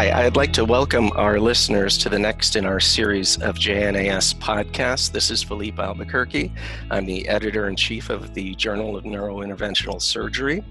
[0.00, 4.34] Hi, I'd like to welcome our listeners to the next in our series of JNIS
[4.36, 5.12] podcasts.
[5.12, 6.50] This is Felipe Albuquerque.
[6.90, 10.64] I'm the editor in chief of the Journal of Neurointerventional Surgery.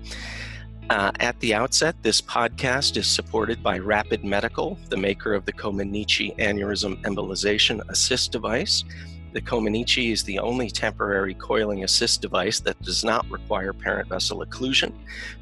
[0.90, 5.54] Uh, at the outset, this podcast is supported by Rapid Medical, the maker of the
[5.54, 8.84] Comaneci Aneurysm Embolization Assist device.
[9.32, 14.44] The Comaneci is the only temporary coiling assist device that does not require parent vessel
[14.44, 14.92] occlusion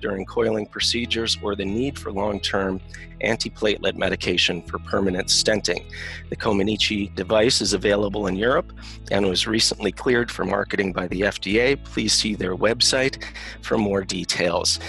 [0.02, 2.82] during coiling procedures or the need for long term
[3.24, 5.86] antiplatelet medication for permanent stenting.
[6.30, 8.74] The Comaneci device is available in Europe
[9.10, 11.82] and was recently cleared for marketing by the FDA.
[11.86, 13.24] Please see their website
[13.62, 14.82] for more details.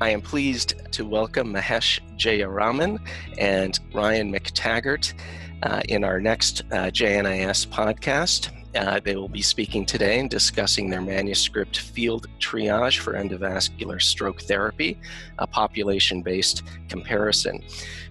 [0.00, 2.98] I am pleased to welcome Mahesh Jayaraman
[3.38, 5.12] and Ryan McTaggart
[5.62, 8.50] uh, in our next uh, JNIS podcast.
[8.74, 14.40] Uh, they will be speaking today and discussing their manuscript Field Triage for Endovascular Stroke
[14.42, 14.98] Therapy,
[15.38, 17.62] a population based comparison.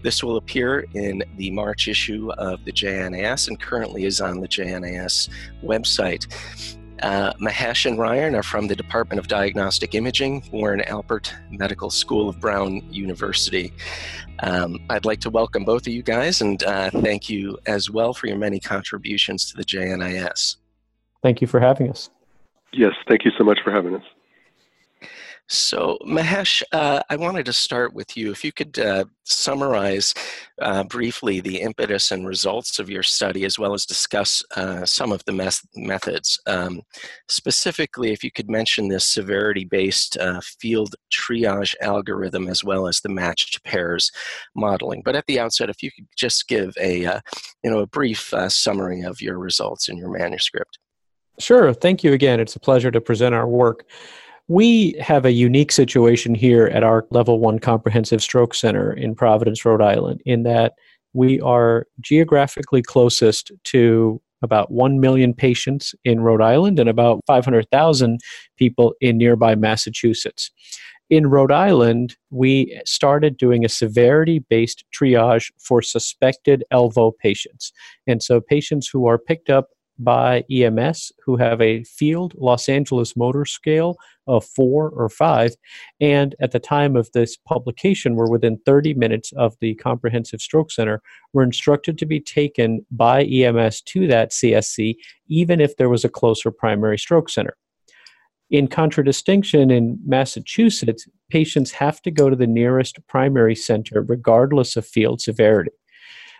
[0.03, 4.47] This will appear in the March issue of the JNIS and currently is on the
[4.47, 5.30] JNIS
[5.63, 6.27] website.
[7.02, 12.30] Uh, Mahesh and Ryan are from the Department of Diagnostic Imaging, Warren Alpert Medical School
[12.30, 13.73] of Brown University.
[14.43, 18.13] Um, I'd like to welcome both of you guys and uh, thank you as well
[18.13, 20.58] for your many contributions to the JNIS.
[21.23, 22.09] Thank you for having us.
[22.73, 24.03] Yes, thank you so much for having us.
[25.53, 28.31] So, Mahesh, uh, I wanted to start with you.
[28.31, 30.13] If you could uh, summarize
[30.61, 35.11] uh, briefly the impetus and results of your study, as well as discuss uh, some
[35.11, 36.39] of the methods.
[36.47, 36.83] Um,
[37.27, 43.02] specifically, if you could mention this severity based uh, field triage algorithm, as well as
[43.02, 44.09] the matched pairs
[44.55, 45.02] modeling.
[45.03, 47.19] But at the outset, if you could just give a, uh,
[47.61, 50.80] you know, a brief summary of your results in your manuscript.
[51.39, 51.73] Sure.
[51.73, 52.39] Thank you again.
[52.39, 53.83] It's a pleasure to present our work.
[54.47, 59.64] We have a unique situation here at our level one comprehensive stroke center in Providence,
[59.64, 60.73] Rhode Island, in that
[61.14, 68.20] we are geographically closest to about 1 million patients in Rhode Island and about 500,000
[68.58, 70.52] people in nearby Massachusetts.
[71.10, 77.73] In Rhode Island, we started doing a severity based triage for suspected LVO patients.
[78.08, 79.67] And so, patients who are picked up
[79.99, 83.97] by EMS who have a field Los Angeles motor scale
[84.27, 85.55] of four or five.
[85.99, 90.71] And at the time of this publication, we're within 30 minutes of the Comprehensive Stroke
[90.71, 91.02] Center,
[91.33, 94.95] were instructed to be taken by EMS to that CSC,
[95.27, 97.55] even if there was a closer primary stroke center.
[98.49, 104.85] In contradistinction, in Massachusetts, patients have to go to the nearest primary center regardless of
[104.85, 105.71] field severity.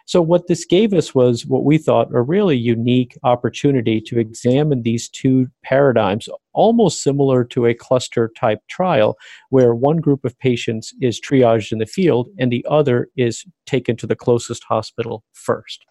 [0.06, 4.84] So, what this gave us was what we thought a really unique opportunity to examine
[4.84, 9.17] these two paradigms, almost similar to a cluster type trial,
[9.50, 13.95] where one group of patients is triaged in the field and the other is taken
[13.97, 15.85] to the closest hospital first.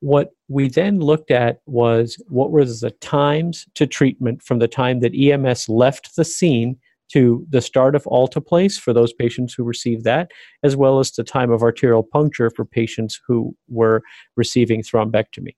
[0.00, 5.00] What we then looked at was what were the times to treatment from the time
[5.00, 6.78] that EMS left the scene
[7.12, 10.30] to the start of alteplase for those patients who received that,
[10.62, 14.02] as well as the time of arterial puncture for patients who were
[14.36, 15.54] receiving thrombectomy.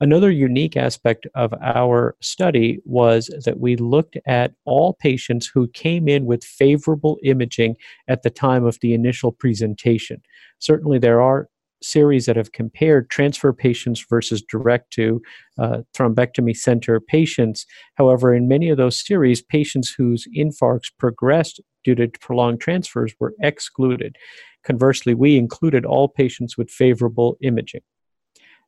[0.00, 6.06] Another unique aspect of our study was that we looked at all patients who came
[6.06, 7.74] in with favorable imaging
[8.06, 10.22] at the time of the initial presentation.
[10.60, 11.48] Certainly, there are
[11.82, 15.20] series that have compared transfer patients versus direct to
[15.58, 17.66] uh, thrombectomy center patients.
[17.94, 23.34] However, in many of those series, patients whose infarcts progressed due to prolonged transfers were
[23.40, 24.16] excluded.
[24.64, 27.82] Conversely, we included all patients with favorable imaging.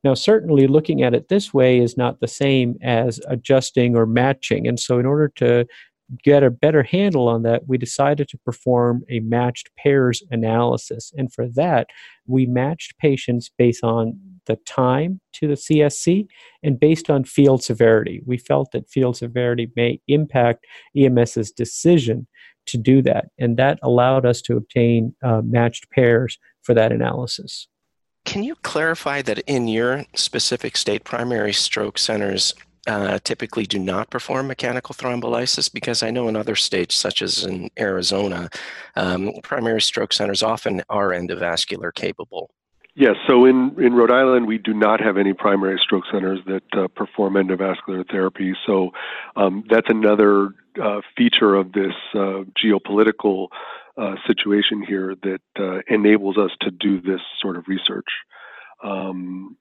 [0.02, 4.66] Now, certainly looking at it this way is not the same as adjusting or matching.
[4.66, 5.66] And so, in order to
[6.22, 11.12] get a better handle on that, we decided to perform a matched pairs analysis.
[11.16, 11.88] And for that,
[12.26, 16.26] we matched patients based on the time to the CSC
[16.62, 18.22] and based on field severity.
[18.26, 22.26] We felt that field severity may impact EMS's decision
[22.66, 23.26] to do that.
[23.38, 27.68] And that allowed us to obtain uh, matched pairs for that analysis.
[28.24, 32.54] Can you clarify that in your specific state primary stroke centers,
[32.86, 37.44] uh, typically do not perform mechanical thrombolysis because I know in other states, such as
[37.44, 38.48] in Arizona,
[38.96, 42.50] um, primary stroke centers often are endovascular capable.
[42.94, 46.64] Yes, so in, in Rhode Island, we do not have any primary stroke centers that
[46.72, 48.54] uh, perform endovascular therapy.
[48.66, 48.90] So
[49.36, 50.50] um, that's another
[50.82, 53.48] uh, feature of this uh, geopolitical
[53.96, 58.08] uh, situation here that uh, enables us to do this sort of research.
[58.82, 59.56] Um,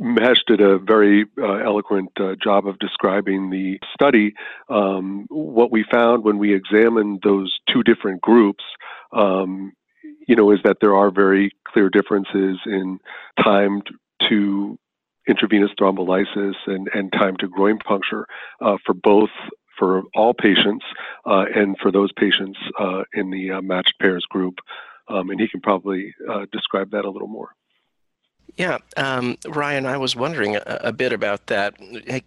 [0.00, 4.34] Mahesh did a very uh, eloquent uh, job of describing the study.
[4.68, 8.64] Um, what we found when we examined those two different groups,
[9.12, 9.72] um,
[10.28, 12.98] you know, is that there are very clear differences in
[13.42, 13.82] time
[14.28, 14.78] to
[15.28, 18.26] intravenous thrombolysis and, and time to groin puncture
[18.60, 19.30] uh, for both
[19.78, 20.84] for all patients
[21.26, 24.54] uh, and for those patients uh, in the uh, matched pairs group.
[25.08, 26.14] Um, and he can probably
[26.52, 27.55] describe that a little more.
[28.56, 31.74] Yeah, um, Ryan, I was wondering a, a, bit about that.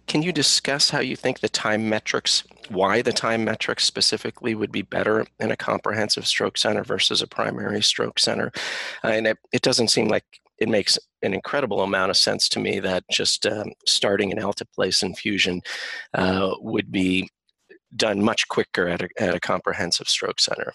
[0.06, 4.70] Can you discuss how you think the time metrics, why the time metrics specifically would
[4.70, 8.52] be better in a comprehensive stroke center versus a primary stroke center?
[9.02, 10.24] Uh, and it, it doesn't seem like
[10.58, 15.02] it makes an incredible amount of sense to me that just um, starting an alteplase
[15.02, 15.62] infusion
[16.14, 17.28] uh, would be
[17.96, 20.72] done much quicker at a, at a comprehensive stroke center.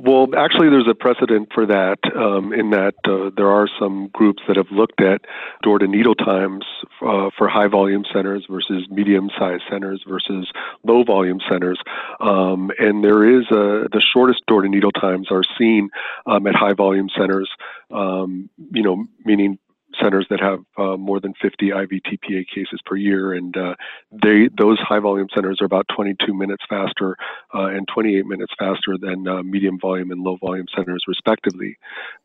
[0.00, 4.40] Well, actually, there's a precedent for that um, in that uh, there are some groups
[4.46, 5.22] that have looked at
[5.64, 6.64] door to needle times
[7.02, 10.52] uh, for high volume centers versus medium sized centers versus
[10.84, 11.80] low volume centers.
[12.20, 15.90] Um, and there is a, the shortest door to needle times are seen
[16.26, 17.50] um, at high volume centers,
[17.90, 19.58] um, you know, meaning
[20.02, 23.74] centers that have uh, more than 50 IV TPA cases per year, and uh,
[24.12, 27.16] they those high volume centers are about 22 minutes faster
[27.54, 31.76] uh, and 28 minutes faster than uh, medium volume and low volume centers, respectively.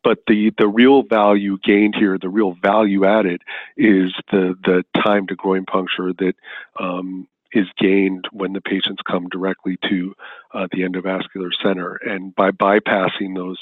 [0.03, 3.41] But the the real value gained here, the real value added,
[3.77, 6.35] is the the time to groin puncture that
[6.79, 10.13] um, is gained when the patients come directly to
[10.53, 11.95] uh, the endovascular center.
[11.95, 13.57] And by bypassing those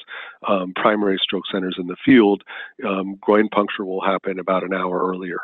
[0.47, 2.43] um, primary stroke centers in the field,
[2.87, 5.39] um, groin puncture will happen about an hour earlier.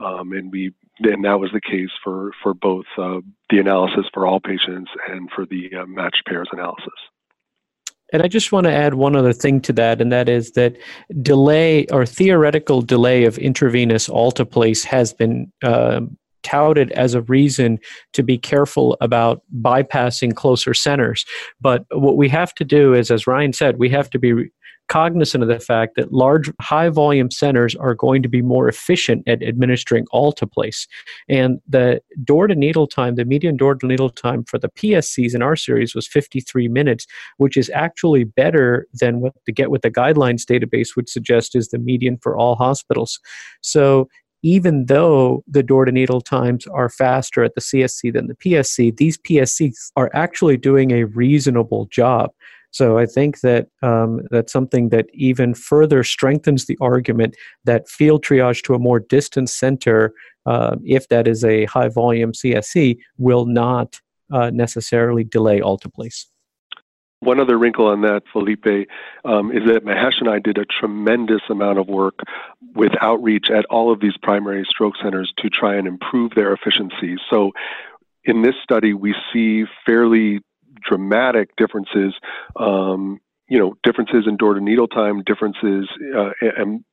[0.00, 4.26] Um, and we and that was the case for for both uh, the analysis for
[4.26, 6.92] all patients and for the uh, matched pairs analysis.
[8.12, 10.76] And I just want to add one other thing to that, and that is that
[11.20, 16.00] delay or theoretical delay of intravenous alteplase has been uh,
[16.42, 17.78] touted as a reason
[18.12, 21.24] to be careful about bypassing closer centers.
[21.60, 24.50] But what we have to do is, as Ryan said, we have to be
[24.88, 29.22] cognizant of the fact that large high volume centers are going to be more efficient
[29.28, 30.86] at administering alteplase.
[31.28, 35.34] and the door to needle time the median door to needle time for the pscs
[35.34, 37.06] in our series was 53 minutes
[37.36, 41.68] which is actually better than what the get with the guidelines database would suggest is
[41.68, 43.20] the median for all hospitals
[43.60, 44.08] so
[44.42, 48.96] even though the door to needle times are faster at the CSC than the PSC,
[48.96, 52.30] these PSCs are actually doing a reasonable job.
[52.70, 58.24] So I think that um, that's something that even further strengthens the argument that field
[58.24, 60.12] triage to a more distant center,
[60.46, 64.00] uh, if that is a high volume CSC, will not
[64.30, 66.26] uh, necessarily delay alteplase.
[67.20, 68.88] One other wrinkle on that, Felipe,
[69.24, 72.20] um, is that Mahesh and I did a tremendous amount of work
[72.74, 77.16] with outreach at all of these primary stroke centers to try and improve their efficiency.
[77.28, 77.52] So,
[78.24, 80.40] in this study, we see fairly
[80.86, 82.14] dramatic differences
[82.56, 86.84] um, you know differences in door to needle time differences uh, and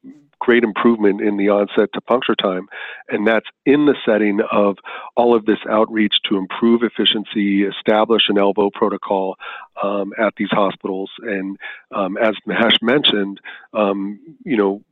[0.45, 2.67] great improvement in the onset to puncture time.
[3.09, 4.77] And that's in the setting of
[5.17, 9.37] all of this outreach to improve efficiency, establish an ELVO protocol
[9.81, 11.09] um, at these hospitals.
[11.23, 11.57] And
[11.91, 13.41] um, as Mahesh mentioned,
[13.73, 14.83] um, you know,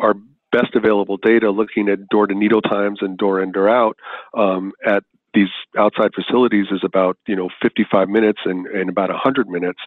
[0.00, 0.14] our
[0.52, 3.96] best available data looking at door to needle times and door in, door out
[4.34, 5.02] um, at
[5.34, 9.80] these outside facilities is about you know 55 minutes and, and about 100 minutes.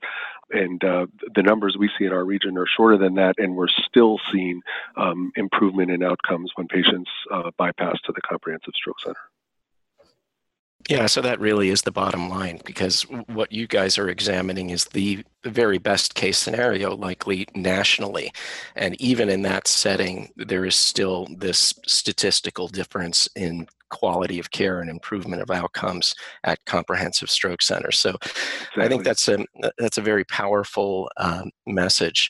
[0.49, 3.67] And uh, the numbers we see in our region are shorter than that and we're
[3.67, 4.61] still seeing
[4.95, 9.26] um, improvement in outcomes when patients uh, bypass to the comprehensive stroke center
[10.89, 14.85] yeah, so that really is the bottom line because what you guys are examining is
[14.85, 18.31] the very best case scenario, likely nationally.
[18.75, 24.79] And even in that setting, there is still this statistical difference in quality of care
[24.79, 26.15] and improvement of outcomes
[26.45, 27.97] at comprehensive stroke centers.
[27.97, 28.83] So exactly.
[28.83, 29.45] I think that's a
[29.77, 32.29] that's a very powerful um, message.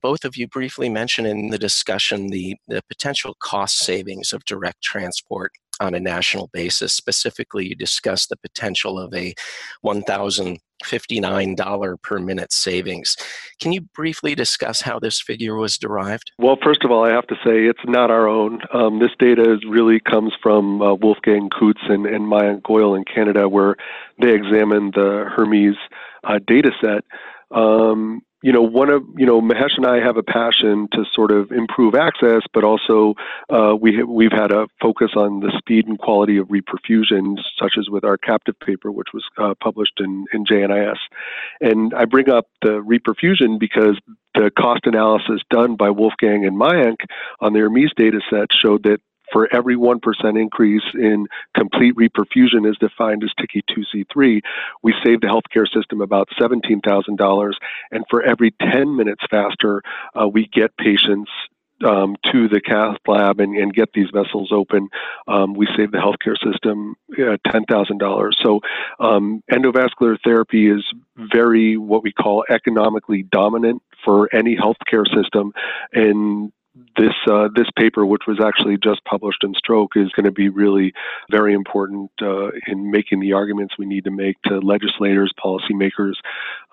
[0.00, 4.80] Both of you briefly mentioned in the discussion the, the potential cost savings of direct
[4.82, 6.94] transport on a national basis.
[6.94, 9.34] Specifically, you discussed the potential of a
[9.80, 13.16] 1,059 dollars per minute savings.
[13.60, 16.30] Can you briefly discuss how this figure was derived?
[16.38, 18.60] Well, first of all, I have to say it's not our own.
[18.72, 23.04] Um, this data is, really comes from uh, Wolfgang Kunz and, and Mayank Goyal in
[23.04, 23.76] Canada, where
[24.20, 25.76] they examined the Hermes
[26.24, 27.04] uh, data set.
[27.50, 31.30] Um, you know, one of you know, Mahesh and I have a passion to sort
[31.30, 33.14] of improve access, but also
[33.50, 37.74] uh, we ha- we've had a focus on the speed and quality of reperfusion, such
[37.78, 40.96] as with our captive paper, which was uh, published in in JNIS.
[41.60, 43.98] And I bring up the reperfusion because
[44.34, 46.96] the cost analysis done by Wolfgang and Mayank
[47.40, 49.00] on their Hermes data set showed that
[49.32, 50.00] for every 1%
[50.40, 54.40] increase in complete reperfusion as defined as TICI 2C3,
[54.82, 57.52] we save the healthcare system about $17,000.
[57.90, 59.82] And for every 10 minutes faster,
[60.20, 61.30] uh, we get patients
[61.84, 64.88] um, to the cath lab and, and, get these vessels open,
[65.28, 68.32] um, we save the healthcare system uh, $10,000.
[68.42, 68.60] So
[68.98, 70.84] um, endovascular therapy is
[71.16, 75.52] very what we call economically dominant for any healthcare system.
[75.92, 76.52] And
[76.96, 80.48] this uh, this paper, which was actually just published in Stroke, is going to be
[80.48, 80.92] really
[81.30, 86.14] very important uh, in making the arguments we need to make to legislators, policymakers,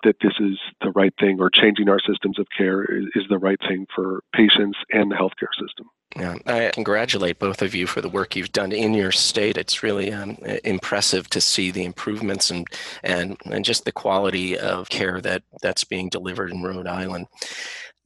[0.04, 3.38] that this is the right thing, or changing our systems of care is, is the
[3.38, 5.90] right thing for patients and the healthcare system.
[6.16, 9.58] Yeah, I congratulate both of you for the work you've done in your state.
[9.58, 12.66] It's really um, impressive to see the improvements and,
[13.02, 17.26] and and just the quality of care that that's being delivered in Rhode Island.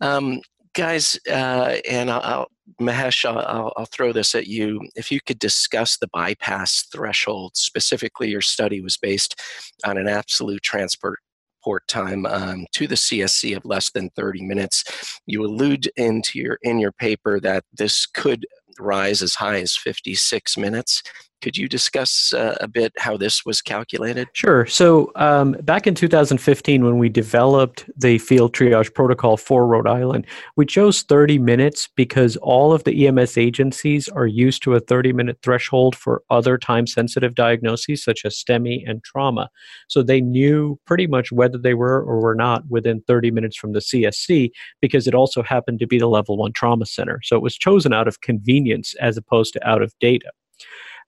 [0.01, 0.41] Um,
[0.75, 2.49] guys, uh, and I'll,
[2.81, 4.81] Mahesh, I'll, I'll, throw this at you.
[4.95, 9.41] If you could discuss the bypass threshold, specifically, your study was based
[9.85, 11.19] on an absolute transport
[11.63, 15.21] port time um, to the CSC of less than 30 minutes.
[15.27, 18.47] You allude into your in your paper that this could
[18.79, 21.03] rise as high as 56 minutes.
[21.43, 24.29] Could you discuss uh, a bit how this was calculated?
[24.33, 24.65] Sure.
[24.67, 30.27] So, um, back in 2015, when we developed the field triage protocol for Rhode Island,
[30.55, 35.13] we chose 30 minutes because all of the EMS agencies are used to a 30
[35.13, 39.51] minute threshold for other time sensitive diagnoses, such as STEMI and trauma.
[39.89, 43.73] So, they knew pretty much whether they were or were not within 30 minutes from
[43.73, 47.19] the CSC because it also happened to be the level one trauma center.
[47.25, 50.31] So, it was chosen out of convenience as opposed to out of data.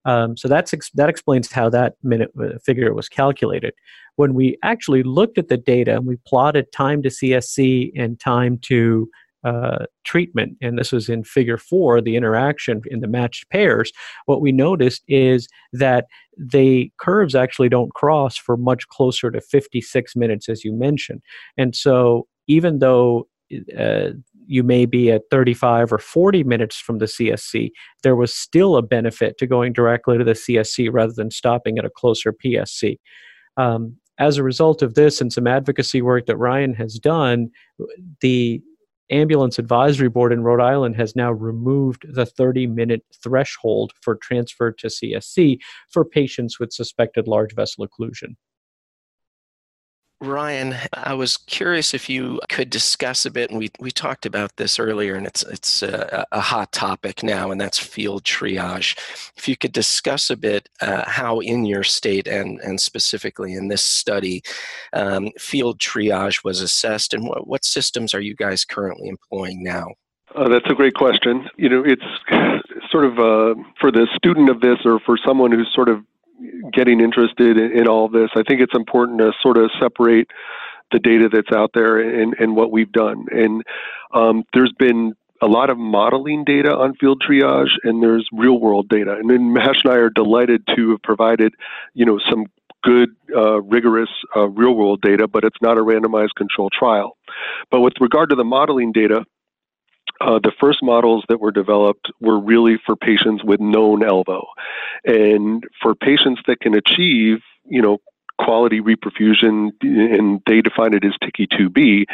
[0.04, 3.74] Um, so that's ex- that explains how that minute uh, figure was calculated.
[4.16, 8.58] When we actually looked at the data and we plotted time to CSC and time
[8.62, 9.08] to
[9.44, 13.92] uh, treatment, and this was in figure four, the interaction in the matched pairs,
[14.26, 16.06] what we noticed is that
[16.36, 21.22] the curves actually don't cross for much closer to 56 minutes, as you mentioned.
[21.58, 23.26] And so even though
[23.78, 24.10] uh,
[24.46, 27.70] you may be at 35 or 40 minutes from the CSC,
[28.02, 31.84] there was still a benefit to going directly to the CSC rather than stopping at
[31.84, 32.98] a closer PSC.
[33.56, 37.50] Um, as a result of this and some advocacy work that Ryan has done,
[38.20, 38.62] the
[39.10, 44.72] Ambulance Advisory Board in Rhode Island has now removed the 30 minute threshold for transfer
[44.72, 45.58] to CSC
[45.90, 48.36] for patients with suspected large vessel occlusion.
[50.26, 54.56] Ryan, I was curious if you could discuss a bit, and we, we talked about
[54.56, 58.96] this earlier, and it's it's a, a hot topic now, and that's field triage.
[59.36, 63.68] If you could discuss a bit uh, how in your state and and specifically in
[63.68, 64.42] this study,
[64.92, 69.88] um, field triage was assessed, and what, what systems are you guys currently employing now?
[70.34, 71.48] Uh, that's a great question.
[71.56, 72.02] You know, it's
[72.90, 76.04] sort of uh, for the student of this, or for someone who's sort of
[76.72, 80.28] getting interested in, in all this, I think it's important to sort of separate
[80.92, 83.26] the data that's out there and, and what we've done.
[83.30, 83.62] And
[84.12, 88.88] um, there's been a lot of modeling data on field triage, and there's real world
[88.88, 89.16] data.
[89.18, 91.54] And then Mahesh and I are delighted to have provided,
[91.94, 92.46] you know, some
[92.82, 97.16] good, uh, rigorous uh, real world data, but it's not a randomized control trial.
[97.70, 99.24] But with regard to the modeling data,
[100.20, 104.44] uh, the first models that were developed were really for patients with known ELVO.
[105.04, 107.98] And for patients that can achieve, you know,
[108.38, 112.04] quality reperfusion, and they define it as TICI 2B,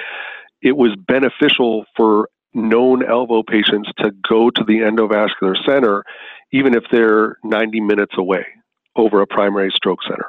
[0.62, 6.04] it was beneficial for known ELVO patients to go to the endovascular center,
[6.52, 8.44] even if they're 90 minutes away
[8.96, 10.26] over a primary stroke center.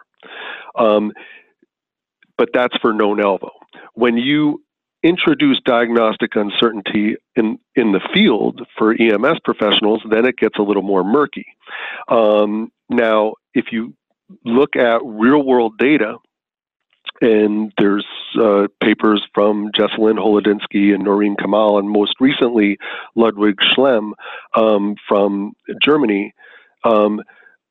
[0.78, 1.12] Um,
[2.38, 3.50] but that's for known ELVO.
[3.94, 4.64] When you
[5.04, 10.84] introduce diagnostic uncertainty in, in the field for EMS professionals, then it gets a little
[10.84, 11.46] more murky.
[12.08, 13.94] Um, now, if you
[14.46, 16.18] look at real world data,
[17.20, 18.06] and there's
[18.40, 22.78] uh, papers from Jessalyn Holodinsky and Noreen Kamal, and most recently
[23.16, 24.14] Ludwig Schlemm
[24.56, 25.54] um, from
[25.84, 26.34] Germany.
[26.84, 27.22] Um,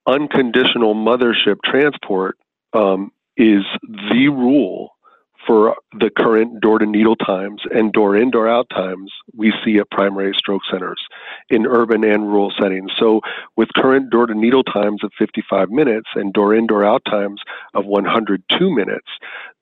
[0.06, 2.38] unconditional mothership transport
[2.72, 4.90] um, is the rule
[5.46, 9.78] for the current door to needle times and door in, door out times we see
[9.78, 11.00] at primary stroke centers
[11.48, 12.92] in urban and rural settings.
[12.98, 13.20] So,
[13.56, 17.40] with current door to needle times of 55 minutes and door in, door out times
[17.74, 19.08] of 102 minutes,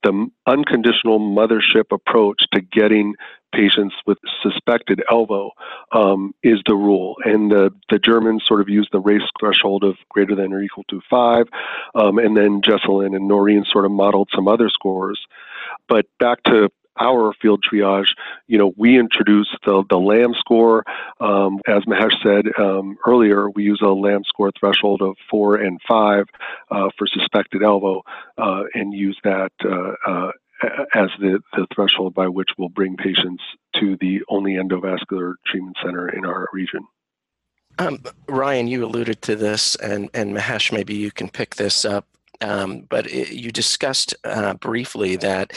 [0.03, 3.15] the unconditional mothership approach to getting
[3.53, 5.49] patients with suspected ELVO
[5.91, 7.15] um, is the rule.
[7.23, 10.83] And the, the Germans sort of use the race threshold of greater than or equal
[10.89, 11.47] to five.
[11.95, 15.19] Um, and then Jessalyn and Noreen sort of modeled some other scores.
[15.89, 16.69] But back to
[16.99, 18.09] our field triage,
[18.47, 20.83] you know, we introduced the, the LAM score.
[21.19, 25.79] Um, as Mahesh said um, earlier, we use a LAM score threshold of four and
[25.87, 26.25] five
[26.71, 28.01] uh, for suspected ELVO
[28.37, 30.31] uh, and use that uh, uh,
[30.93, 33.43] as the, the threshold by which we'll bring patients
[33.75, 36.85] to the only endovascular treatment center in our region.
[37.77, 42.05] Um, Ryan, you alluded to this, and, and Mahesh, maybe you can pick this up.
[42.41, 45.51] Um, but it, you discussed uh, briefly that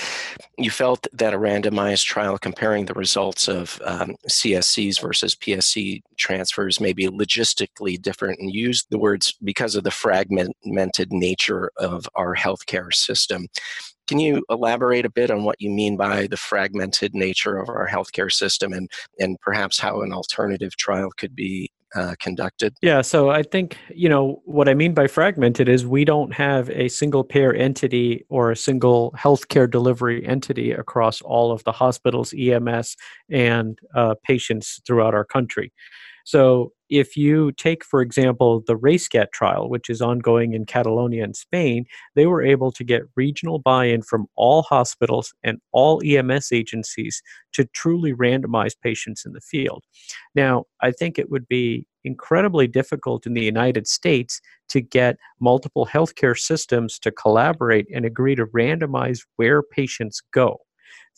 [0.59, 6.81] you felt that a randomized trial comparing the results of um, CSCs versus PSC transfers
[6.81, 12.35] may be logistically different and used the words because of the fragmented nature of our
[12.35, 13.47] healthcare system.
[14.09, 17.89] Can you elaborate a bit on what you mean by the fragmented nature of our
[17.89, 22.75] healthcare system and, and perhaps how an alternative trial could be uh, conducted?
[22.83, 26.71] Yeah, so I think, you know, what I mean by fragmented is we don't have
[26.71, 32.35] a single payer entity or a single healthcare delivery entity across all of the hospitals,
[32.37, 32.97] EMS,
[33.31, 35.73] and uh, patients throughout our country.
[36.25, 41.33] So if you take, for example, the RACECAT trial, which is ongoing in Catalonia in
[41.33, 46.53] Spain, they were able to get regional buy in from all hospitals and all EMS
[46.53, 47.23] agencies
[47.55, 49.85] to truly randomize patients in the field.
[50.35, 55.87] Now, I think it would be incredibly difficult in the United States to get multiple
[55.87, 60.59] healthcare systems to collaborate and agree to randomize where patients go.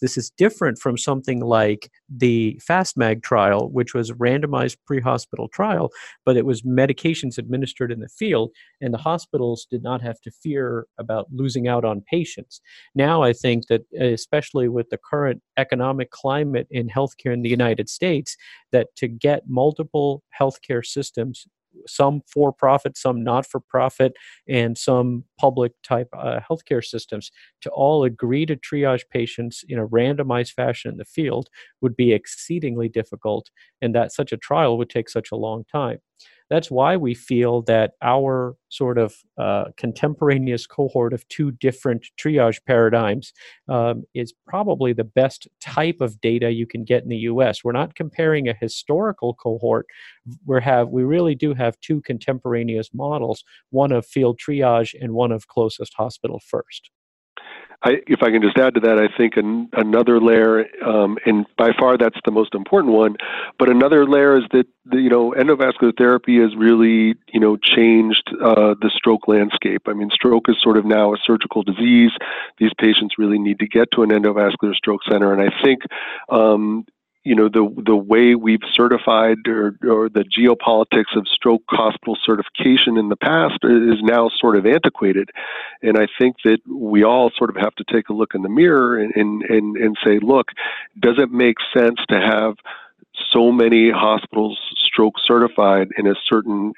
[0.01, 5.49] This is different from something like the FASTMAG trial, which was a randomized pre hospital
[5.49, 5.91] trial,
[6.25, 10.31] but it was medications administered in the field, and the hospitals did not have to
[10.31, 12.61] fear about losing out on patients.
[12.95, 17.89] Now, I think that, especially with the current economic climate in healthcare in the United
[17.89, 18.37] States,
[18.73, 21.47] that to get multiple healthcare systems
[21.87, 24.15] some for profit, some not for profit,
[24.49, 29.87] and some public type uh, healthcare systems to all agree to triage patients in a
[29.89, 31.49] randomized fashion in the field
[31.81, 33.51] would be exceedingly difficult,
[33.83, 35.99] and that such a trial would take such a long time.
[36.51, 42.59] That's why we feel that our sort of uh, contemporaneous cohort of two different triage
[42.67, 43.33] paradigms
[43.69, 47.65] um, is probably the best type of data you can get in the U.S.
[47.65, 49.87] We're not comparing a historical cohort.
[50.47, 55.33] We have we really do have two contemporaneous models: one of field triage and one
[55.33, 56.91] of closest hospital first.
[57.85, 61.45] I, if I can just add to that, I think an, another layer, um, and
[61.59, 63.17] by far that's the most important one,
[63.59, 68.31] but another layer is that the, you know endovascular therapy has really you know changed
[68.43, 69.83] uh, the stroke landscape.
[69.87, 72.11] I mean, stroke is sort of now a surgical disease.
[72.59, 75.83] These patients really need to get to an endovascular stroke center, and I think
[76.31, 76.87] um,
[77.25, 82.97] you know the the way we've certified or, or the geopolitics of stroke hospital certification
[82.99, 85.31] in the past is now sort of antiquated.
[85.83, 88.49] And i think that we all sort of have to take a look in the
[88.49, 90.49] mirror and and and, and say look
[91.01, 92.55] does it make sense to have
[93.33, 96.73] so many hospitals stroke certified in a certain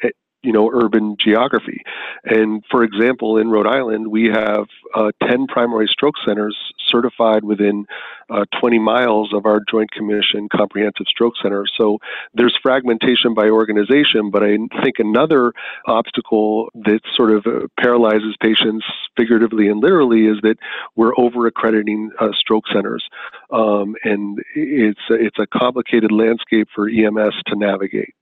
[0.46, 1.82] you know urban geography.
[2.24, 6.56] And for example, in Rhode Island, we have uh, 10 primary stroke centers
[6.88, 7.84] certified within
[8.30, 11.64] uh, 20 miles of our Joint Commission Comprehensive Stroke Center.
[11.76, 11.98] So
[12.34, 15.52] there's fragmentation by organization, but I think another
[15.86, 18.84] obstacle that sort of uh, paralyzes patients
[19.16, 20.58] figuratively and literally is that
[20.94, 23.08] we're over accrediting uh, stroke centers,
[23.50, 28.14] um, and it's it's a complicated landscape for EMS to navigate.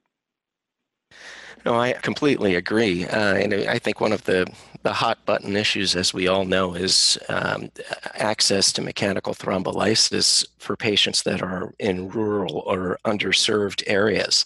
[1.65, 3.07] No, I completely agree.
[3.07, 4.47] Uh, and I think one of the,
[4.83, 7.71] the hot button issues, as we all know, is um,
[8.15, 14.45] access to mechanical thrombolysis for patients that are in rural or underserved areas.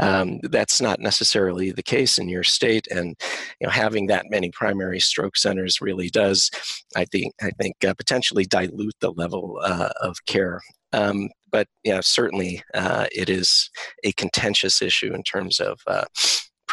[0.00, 3.14] Um, that's not necessarily the case in your state, and
[3.60, 6.50] you know having that many primary stroke centers really does,
[6.96, 10.60] I think, I think uh, potentially dilute the level uh, of care
[10.92, 13.70] um, but yeah, certainly uh, it is
[14.04, 16.04] a contentious issue in terms of uh,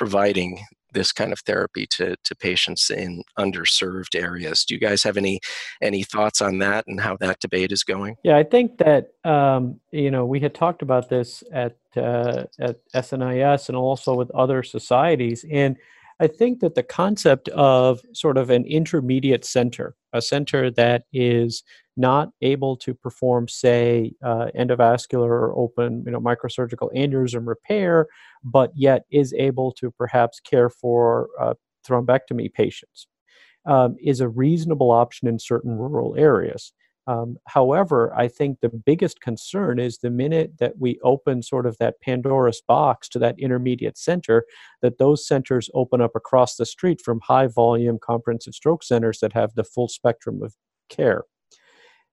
[0.04, 0.60] providing
[0.92, 4.66] this kind of therapy to, to patients in underserved areas.
[4.66, 5.40] Do you guys have any
[5.82, 8.18] any thoughts on that and how that debate is going?
[8.22, 12.76] Yeah, I think that um, you know we had talked about this at uh, at
[12.94, 15.78] SNIS and also with other societies, and
[16.20, 21.64] I think that the concept of sort of an intermediate center, a center that is
[21.98, 28.08] not able to perform, say, uh, endovascular or open, you know, microsurgical aneurysm repair,
[28.44, 31.54] but yet is able to perhaps care for uh,
[31.88, 33.08] thrombectomy patients,
[33.66, 36.74] um, is a reasonable option in certain rural areas.
[37.06, 41.78] Um, however, I think the biggest concern is the minute that we open sort of
[41.80, 44.46] that Pandora's box to that intermediate center,
[44.82, 49.34] that those centers open up across the street from high volume comprehensive stroke centers that
[49.34, 50.56] have the full spectrum of
[50.90, 51.24] care.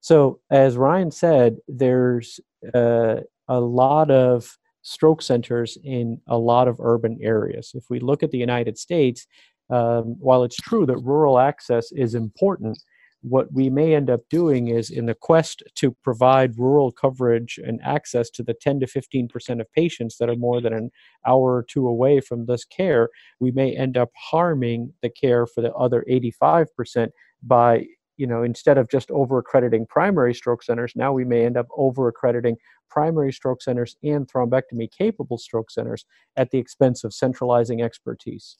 [0.00, 2.40] So, as Ryan said, there's
[2.74, 3.16] uh,
[3.48, 7.72] a lot of stroke centers in a lot of urban areas.
[7.74, 9.26] If we look at the United States,
[9.68, 12.79] um, while it's true that rural access is important,
[13.22, 17.80] what we may end up doing is in the quest to provide rural coverage and
[17.83, 20.90] access to the 10 to 15 percent of patients that are more than an
[21.26, 25.61] hour or two away from this care, we may end up harming the care for
[25.61, 30.92] the other 85 percent by you know instead of just over accrediting primary stroke centers
[30.94, 32.54] now we may end up over accrediting
[32.90, 36.04] primary stroke centers and thrombectomy capable stroke centers
[36.37, 38.59] at the expense of centralizing expertise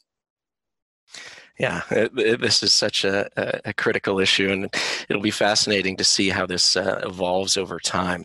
[1.61, 3.29] yeah, it, it, this is such a,
[3.69, 4.75] a, critical issue, and
[5.11, 8.25] it'll be fascinating to see how this uh, evolves over time.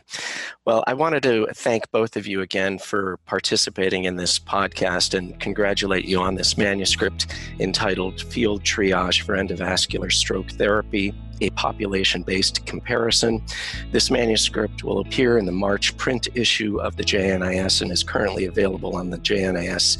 [0.63, 5.37] Well, I wanted to thank both of you again for participating in this podcast and
[5.41, 7.27] congratulate you on this manuscript
[7.59, 13.43] entitled Field Triage for Endovascular Stroke Therapy a population based comparison.
[13.91, 18.45] This manuscript will appear in the March print issue of the JNIS and is currently
[18.45, 19.97] available on the JNIS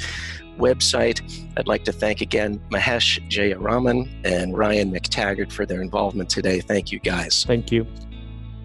[0.58, 1.22] website.
[1.58, 6.62] I'd like to thank again Mahesh Jayaraman and Ryan McTaggart for their involvement today.
[6.62, 7.46] Thank you, guys.
[7.46, 7.88] Thank you.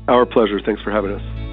[0.08, 0.60] Our pleasure.
[0.60, 1.49] Thanks for having us.